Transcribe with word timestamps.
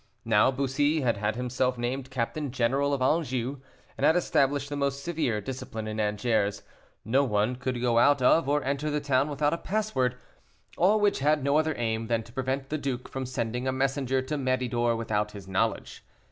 Now 0.25 0.49
Bussy 0.49 1.01
had 1.01 1.17
had 1.17 1.35
himself 1.35 1.77
named 1.77 2.09
Captain 2.09 2.49
General 2.51 2.91
of 2.91 3.03
Anjou, 3.03 3.61
and 3.99 4.03
had 4.03 4.15
established 4.15 4.67
the 4.69 4.75
most 4.75 5.03
severe 5.03 5.39
discipline 5.41 5.87
in 5.87 5.99
Angers; 5.99 6.63
no 7.05 7.23
one 7.23 7.55
could 7.55 7.79
go 7.79 7.99
out 7.99 8.19
of 8.19 8.49
or 8.49 8.63
enter 8.63 8.89
the 8.89 8.99
town 8.99 9.29
without 9.29 9.53
a 9.53 9.59
password; 9.59 10.15
all 10.75 10.99
which 10.99 11.19
had 11.19 11.43
no 11.43 11.59
other 11.59 11.75
aim 11.77 12.07
than 12.07 12.23
to 12.23 12.33
prevent 12.33 12.69
the 12.69 12.79
duke 12.79 13.07
from 13.09 13.27
sending 13.27 13.67
a 13.67 13.71
messenger 13.71 14.23
to 14.23 14.37
Méridor 14.37 14.97
without 14.97 15.33
his 15.33 15.47
knowledge. 15.47 16.03